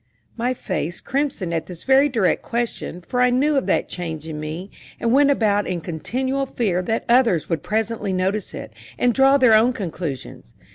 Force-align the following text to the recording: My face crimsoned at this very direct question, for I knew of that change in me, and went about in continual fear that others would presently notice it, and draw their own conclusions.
My 0.35 0.55
face 0.55 0.99
crimsoned 0.99 1.53
at 1.53 1.67
this 1.67 1.83
very 1.83 2.09
direct 2.09 2.41
question, 2.41 3.01
for 3.01 3.21
I 3.21 3.29
knew 3.29 3.55
of 3.55 3.67
that 3.67 3.87
change 3.87 4.27
in 4.27 4.39
me, 4.39 4.71
and 4.99 5.11
went 5.13 5.29
about 5.29 5.67
in 5.67 5.79
continual 5.79 6.47
fear 6.47 6.81
that 6.81 7.05
others 7.07 7.49
would 7.49 7.61
presently 7.61 8.11
notice 8.11 8.55
it, 8.55 8.73
and 8.97 9.13
draw 9.13 9.37
their 9.37 9.53
own 9.53 9.73
conclusions. 9.73 10.55